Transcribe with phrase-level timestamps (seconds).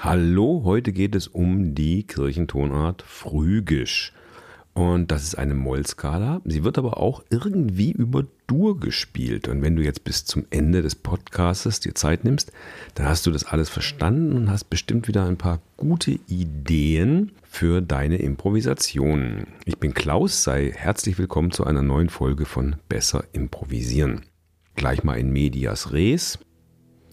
[0.00, 4.12] Hallo, heute geht es um die Kirchentonart Phrygisch.
[4.74, 6.42] Und das ist eine Mollskala.
[6.44, 9.46] Sie wird aber auch irgendwie über Dur gespielt.
[9.46, 12.52] Und wenn du jetzt bis zum Ende des Podcasts dir Zeit nimmst,
[12.96, 17.80] dann hast du das alles verstanden und hast bestimmt wieder ein paar gute Ideen für
[17.80, 19.46] deine Improvisationen.
[19.64, 24.22] Ich bin Klaus, sei herzlich willkommen zu einer neuen Folge von Besser improvisieren.
[24.74, 26.40] Gleich mal in Medias Res.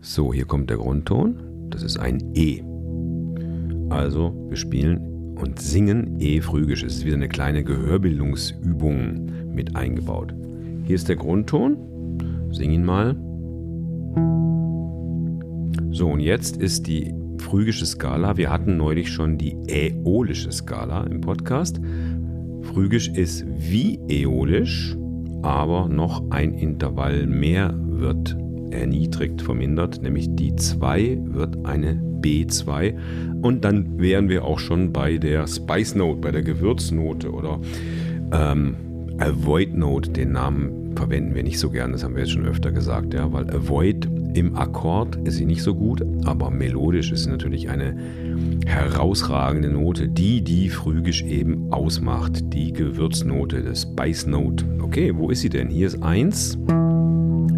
[0.00, 1.51] So, hier kommt der Grundton.
[1.72, 2.62] Das ist ein E.
[3.88, 6.84] Also, wir spielen und singen E-Phrygisch.
[6.84, 10.34] Es ist wieder eine kleine Gehörbildungsübung mit eingebaut.
[10.84, 11.76] Hier ist der Grundton.
[12.52, 13.16] Sing ihn mal.
[15.90, 18.36] So, und jetzt ist die phrygische Skala.
[18.36, 21.80] Wir hatten neulich schon die äolische Skala im Podcast.
[22.62, 24.96] Phrygisch ist wie äolisch,
[25.42, 28.36] aber noch ein Intervall mehr wird
[28.72, 32.94] erniedrigt, vermindert, nämlich die 2 wird eine B2
[33.42, 37.60] und dann wären wir auch schon bei der Spice Note, bei der Gewürznote oder
[38.32, 38.76] ähm,
[39.18, 42.70] Avoid Note, den Namen verwenden wir nicht so gern, das haben wir jetzt schon öfter
[42.72, 47.30] gesagt, ja, weil Avoid im Akkord ist sie nicht so gut, aber melodisch ist sie
[47.30, 47.96] natürlich eine
[48.66, 54.64] herausragende Note, die die phrygisch eben ausmacht, die Gewürznote, das Spice Note.
[54.80, 55.68] Okay, wo ist sie denn?
[55.68, 56.58] Hier ist 1.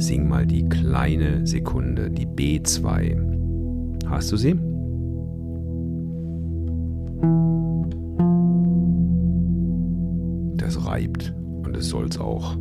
[0.00, 4.06] Sing mal die kleine Sekunde, die B2.
[4.06, 4.54] Hast du sie?
[10.56, 11.34] Das reibt
[11.64, 12.56] und es soll's auch.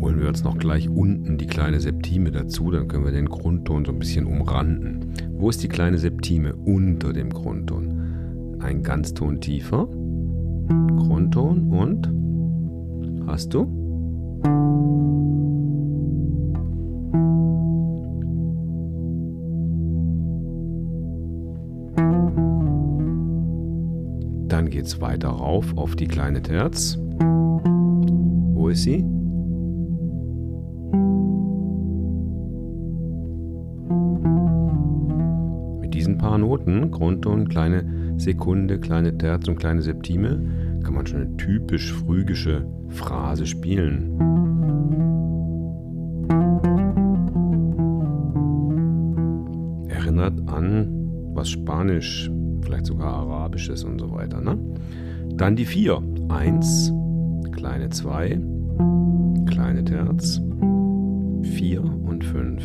[0.00, 3.84] Holen wir uns noch gleich unten die kleine Septime dazu, dann können wir den Grundton
[3.84, 5.14] so ein bisschen umranden.
[5.30, 6.56] Wo ist die kleine Septime?
[6.56, 8.56] Unter dem Grundton.
[8.58, 9.86] Ein Ganzton tiefer.
[10.96, 12.25] Grundton und
[13.26, 13.66] Hast du?
[24.48, 26.98] Dann geht es weiter rauf auf die kleine Terz.
[28.54, 29.02] Wo ist sie?
[35.80, 37.84] Mit diesen paar Noten, Grundton, kleine
[38.16, 40.40] Sekunde, kleine Terz und kleine Septime,
[40.96, 44.18] man schon eine typisch phrygische Phrase spielen.
[49.88, 50.92] Erinnert an
[51.34, 52.30] was Spanisch,
[52.62, 54.40] vielleicht sogar Arabisches und so weiter.
[54.40, 54.58] Ne?
[55.36, 56.02] Dann die vier.
[56.28, 56.92] Eins,
[57.52, 58.40] kleine zwei,
[59.46, 60.40] kleine Terz,
[61.42, 62.64] vier und fünf.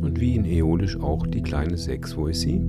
[0.00, 2.16] Und wie in Äolisch auch die kleine sechs.
[2.16, 2.64] Wo ist sie?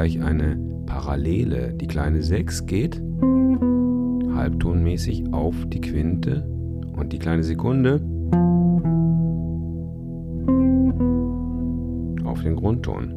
[0.00, 1.74] Gleich eine Parallele.
[1.74, 3.02] Die kleine 6 geht
[4.34, 6.42] halbtonmäßig auf die Quinte
[6.96, 8.00] und die kleine Sekunde
[12.24, 13.12] auf den Grundton.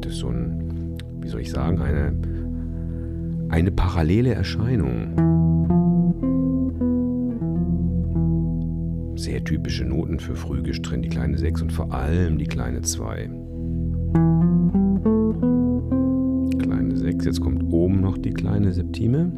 [0.00, 2.12] Das ist so ein, wie soll ich sagen, eine,
[3.48, 5.16] eine parallele Erscheinung.
[9.16, 13.28] Sehr typische Noten für drin, die kleine 6 und vor allem die kleine 2.
[17.20, 19.30] Kleine 6, jetzt kommt oben noch die kleine Septime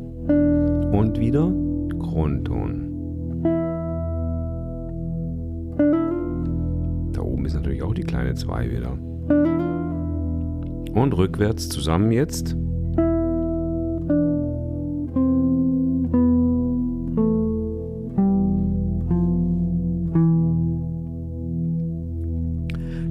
[0.92, 1.52] und wieder
[1.98, 2.88] Grundton.
[7.12, 8.92] Da oben ist natürlich auch die kleine 2 wieder.
[10.94, 12.56] Und rückwärts zusammen jetzt.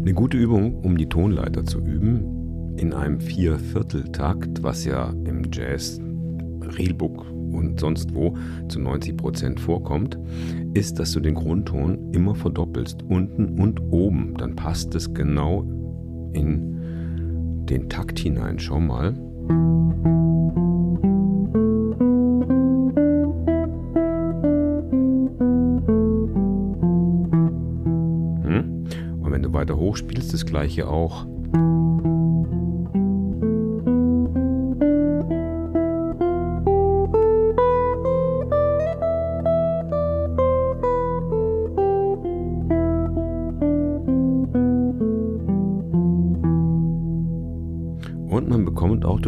[0.01, 2.10] Eine gute Übung, um die Tonleiter zu üben,
[2.81, 5.99] in einem Viervierteltakt, was ja im Jazz,
[6.61, 8.35] Reelbook und sonst wo
[8.69, 10.17] zu 90% vorkommt,
[10.73, 14.33] ist, dass du den Grundton immer verdoppelst, unten und oben.
[14.35, 15.61] Dann passt es genau
[16.33, 18.57] in den Takt hinein.
[18.57, 19.13] Schau mal.
[29.53, 31.27] weiter hoch spielst, das gleiche auch.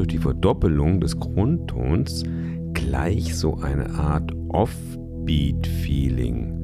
[0.03, 2.25] Durch die Verdoppelung des Grundtons
[2.73, 6.59] gleich so eine Art Offbeat-Feeling.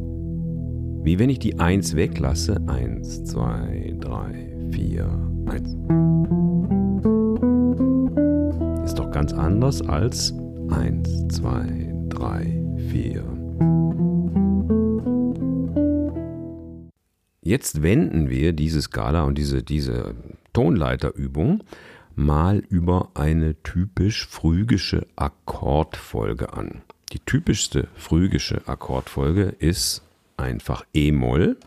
[1.04, 2.58] Wie wenn ich die 1 weglasse.
[2.68, 5.10] 1, 2, 3, 4,
[5.46, 5.78] 1.
[9.12, 10.36] ganz anders als
[10.70, 13.24] 1, 2, 3, 4.
[17.42, 20.16] Jetzt wenden wir diese Skala und diese, diese
[20.54, 21.64] Tonleiterübung
[22.20, 26.82] mal über eine typisch phrygische Akkordfolge an.
[27.14, 30.04] Die typischste phrygische Akkordfolge ist
[30.38, 31.58] einfach E-Moll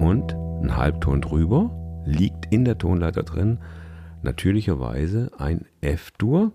[0.00, 1.70] und ein Halbton drüber
[2.06, 3.58] liegt in der Tonleiter drin
[4.22, 6.52] natürlicherweise ein F-Dur.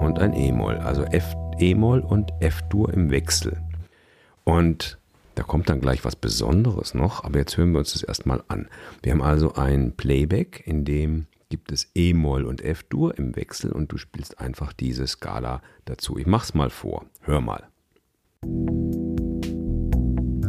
[0.00, 3.62] Und ein E-Moll, also F, E-Moll und F-Dur im Wechsel.
[4.44, 4.98] Und
[5.34, 8.68] da kommt dann gleich was Besonderes noch, aber jetzt hören wir uns das erstmal an.
[9.02, 13.92] Wir haben also ein Playback, in dem gibt es E-Moll und F-Dur im Wechsel und
[13.92, 16.18] du spielst einfach diese Skala dazu.
[16.18, 17.06] Ich mach's mal vor.
[17.20, 17.68] Hör mal.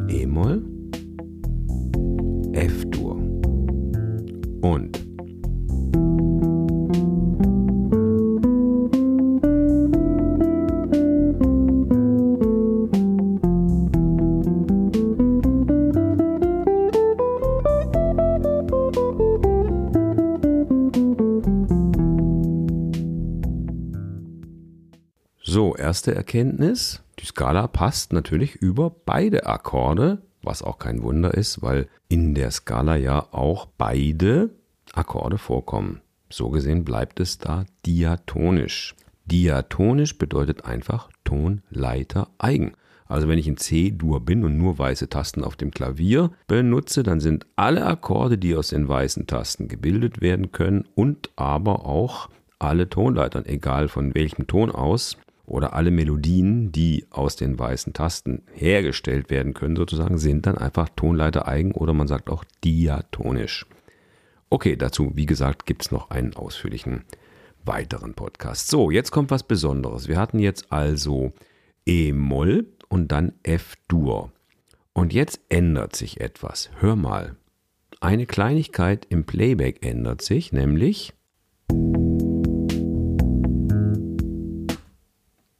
[0.10, 0.66] E-Moll,
[2.54, 3.27] F-Dur
[25.58, 27.02] So, erste Erkenntnis.
[27.18, 32.52] Die Skala passt natürlich über beide Akkorde, was auch kein Wunder ist, weil in der
[32.52, 34.52] Skala ja auch beide
[34.94, 36.02] Akkorde vorkommen.
[36.30, 38.94] So gesehen bleibt es da diatonisch.
[39.26, 42.74] Diatonisch bedeutet einfach Tonleiter eigen.
[43.08, 47.20] Also wenn ich in C-Dur bin und nur weiße Tasten auf dem Klavier benutze, dann
[47.20, 52.90] sind alle Akkorde, die aus den weißen Tasten gebildet werden können und aber auch alle
[52.90, 59.30] Tonleitern, egal von welchem Ton aus, oder alle Melodien, die aus den weißen Tasten hergestellt
[59.30, 63.66] werden können, sozusagen, sind dann einfach Tonleiter eigen oder man sagt auch diatonisch.
[64.50, 67.06] Okay, dazu, wie gesagt, gibt es noch einen ausführlichen
[67.64, 68.68] weiteren Podcast.
[68.68, 70.08] So, jetzt kommt was Besonderes.
[70.08, 71.34] Wir hatten jetzt also
[71.86, 74.32] E-Moll und dann F-Dur.
[74.94, 76.72] Und jetzt ändert sich etwas.
[76.80, 77.36] Hör mal.
[78.00, 81.14] Eine Kleinigkeit im Playback ändert sich, nämlich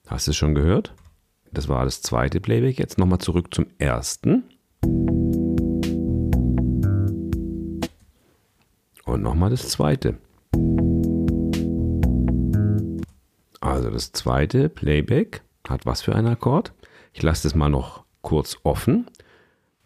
[0.08, 0.94] Hast du es schon gehört?
[1.52, 2.80] Das war das zweite Playback.
[2.80, 4.44] Jetzt nochmal zurück zum ersten.
[9.04, 10.18] Und nochmal das zweite.
[13.60, 16.74] Also das zweite Playback hat was für einen Akkord?
[17.12, 19.08] Ich lasse das mal noch kurz offen.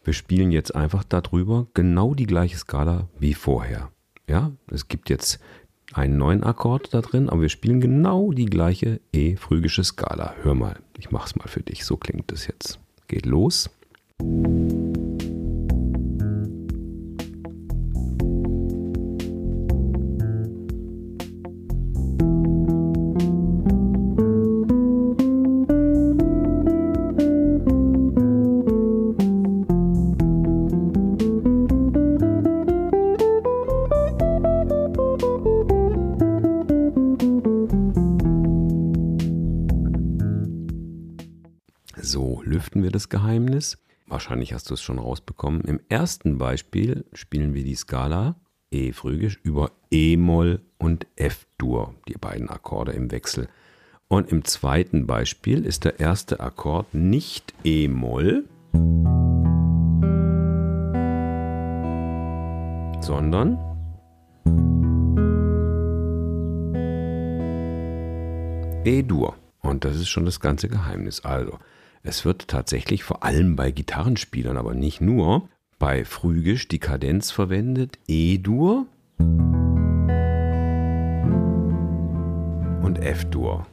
[0.03, 3.91] Wir spielen jetzt einfach darüber genau die gleiche Skala wie vorher.
[4.27, 5.39] Ja, es gibt jetzt
[5.93, 10.35] einen neuen Akkord da drin, aber wir spielen genau die gleiche E-phrygische Skala.
[10.41, 11.85] Hör mal, ich mach's mal für dich.
[11.85, 12.79] So klingt es jetzt.
[13.07, 13.69] Geht los.
[44.21, 45.61] Wahrscheinlich hast du es schon rausbekommen.
[45.61, 48.35] Im ersten Beispiel spielen wir die Skala
[48.69, 53.47] E-Phrygisch über E-Moll und F-Dur, die beiden Akkorde im Wechsel.
[54.09, 58.43] Und im zweiten Beispiel ist der erste Akkord nicht E-Moll,
[63.01, 63.57] sondern
[68.85, 69.35] E-Dur.
[69.61, 71.25] Und das ist schon das ganze Geheimnis.
[71.25, 71.57] Also,
[72.03, 77.99] es wird tatsächlich vor allem bei Gitarrenspielern, aber nicht nur, bei Phrygisch die Kadenz verwendet
[78.07, 78.87] E-Dur
[82.83, 83.65] und F-Dur.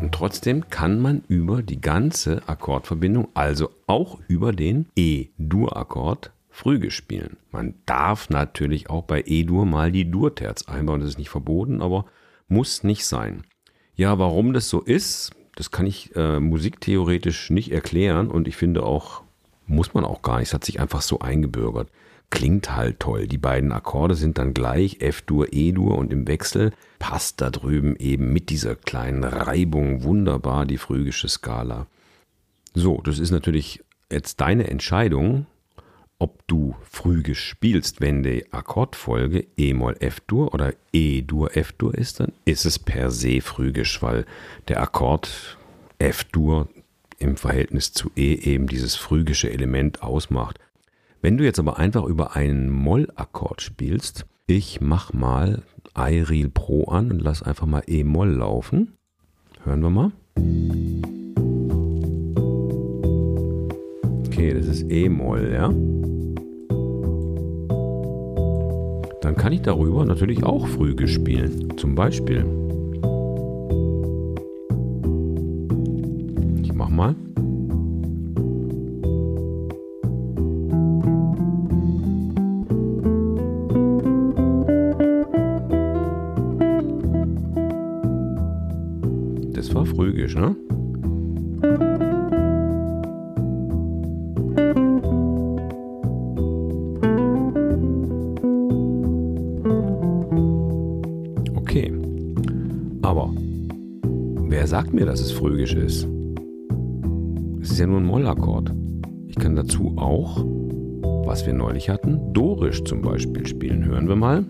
[0.00, 7.36] Und trotzdem kann man über die ganze Akkordverbindung, also auch über den E-Dur-Akkord, Phrygisch spielen.
[7.50, 12.06] Man darf natürlich auch bei E-Dur mal die Dur-Terz einbauen, das ist nicht verboten, aber
[12.48, 13.44] muss nicht sein.
[13.96, 18.82] Ja, warum das so ist, das kann ich äh, musiktheoretisch nicht erklären und ich finde
[18.82, 19.22] auch,
[19.66, 21.88] muss man auch gar nicht, es hat sich einfach so eingebürgert.
[22.28, 23.26] Klingt halt toll.
[23.26, 28.32] Die beiden Akkorde sind dann gleich, F-Dur, E-Dur und im Wechsel passt da drüben eben
[28.32, 31.86] mit dieser kleinen Reibung wunderbar die phrygische Skala.
[32.74, 35.46] So, das ist natürlich jetzt deine Entscheidung,
[36.18, 42.64] ob du phrygisch spielst, wenn die Akkordfolge E-Moll F-Dur oder E-Dur F-Dur ist, dann ist
[42.64, 44.24] es per se phrygisch, weil
[44.68, 45.58] der Akkord
[45.98, 46.68] F-Dur
[47.18, 50.58] im Verhältnis zu E eben dieses phrygische Element ausmacht.
[51.22, 55.62] Wenn du jetzt aber einfach über einen Moll-Akkord spielst, ich mach mal
[55.96, 58.92] iReal Pro an und lass einfach mal E-Moll laufen.
[59.64, 60.12] Hören wir mal.
[64.36, 65.68] Okay, das ist E-Moll, ja.
[69.22, 71.72] Dann kann ich darüber natürlich auch Früge spielen.
[71.78, 72.44] Zum Beispiel.
[76.62, 77.16] Ich mach mal.
[104.96, 106.08] Mir, dass es phrygisch ist?
[107.60, 108.72] Es ist ja nur ein Mollakkord.
[109.26, 110.42] Ich kann dazu auch,
[111.26, 113.84] was wir neulich hatten, dorisch zum Beispiel spielen.
[113.84, 114.46] Hören wir mal.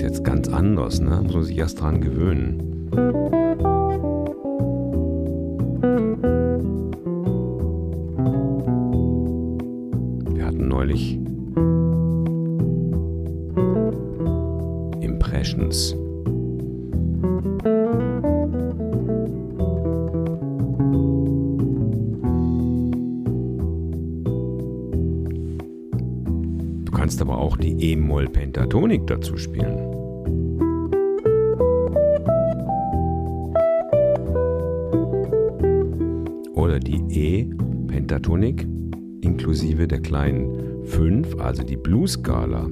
[0.00, 1.20] Jetzt ganz anders, ne?
[1.22, 2.88] Muss man sich erst dran gewöhnen.
[10.34, 11.18] Wir hatten neulich
[15.00, 15.94] Impressions.
[26.84, 29.78] Du kannst aber auch die E-Moll-Pentatonik dazu spielen.
[36.54, 38.66] Oder die E-Pentatonik
[39.22, 42.64] inklusive der kleinen 5, also die Blues-Skala.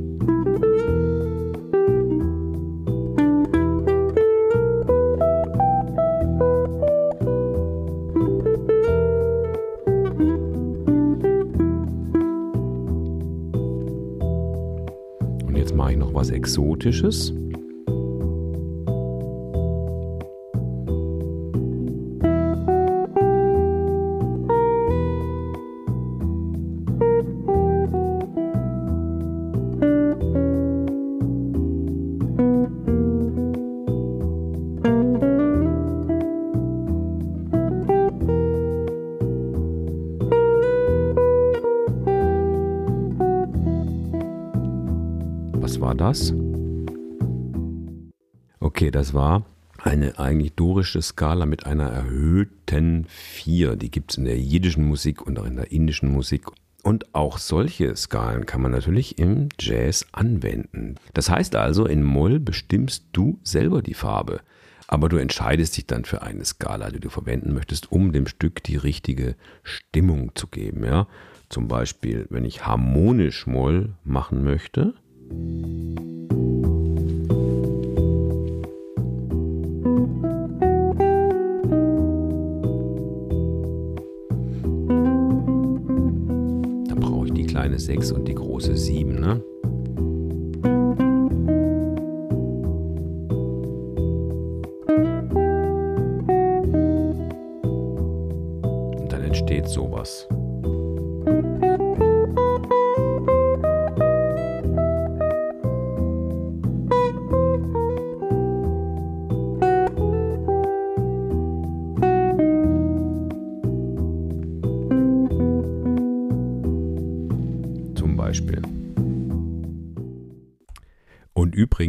[15.47, 17.33] Und jetzt mache ich noch was Exotisches.
[46.01, 46.33] Das?
[48.59, 49.45] Okay, das war
[49.83, 53.77] eine eigentlich dorische Skala mit einer erhöhten 4.
[53.77, 56.47] Die gibt es in der jiddischen Musik und auch in der indischen Musik.
[56.83, 60.97] Und auch solche Skalen kann man natürlich im Jazz anwenden.
[61.13, 64.41] Das heißt also, in Moll bestimmst du selber die Farbe.
[64.87, 68.63] Aber du entscheidest dich dann für eine Skala, die du verwenden möchtest, um dem Stück
[68.65, 70.85] die richtige Stimmung zu geben.
[70.85, 71.07] Ja?
[71.49, 74.95] Zum Beispiel, wenn ich harmonisch Moll machen möchte,
[86.89, 89.21] dann brauche ich die kleine 6 und die große 7.
[89.21, 89.43] Ne?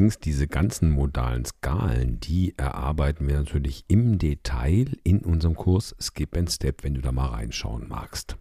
[0.02, 6.36] Übrigens, diese ganzen modalen Skalen, die erarbeiten wir natürlich im Detail in unserem Kurs Skip
[6.36, 8.36] and Step, wenn du da mal reinschauen magst.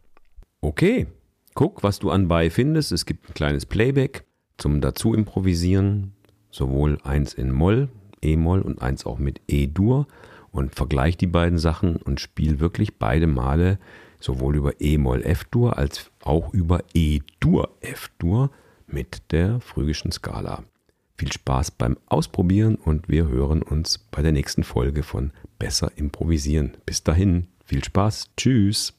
[0.62, 1.06] Okay,
[1.52, 2.92] guck, was du anbei findest.
[2.92, 4.24] Es gibt ein kleines Playback
[4.56, 6.14] zum dazu improvisieren,
[6.50, 7.90] sowohl eins in Moll,
[8.22, 10.06] E-Moll und eins auch mit E-Dur
[10.52, 13.78] und vergleich die beiden Sachen und spiel wirklich beide Male
[14.18, 18.50] sowohl über E-Moll F-Dur als auch über E-Dur F-Dur
[18.86, 20.64] mit der phrygischen Skala.
[21.20, 26.78] Viel Spaß beim Ausprobieren und wir hören uns bei der nächsten Folge von Besser improvisieren.
[26.86, 28.94] Bis dahin, viel Spaß, tschüss.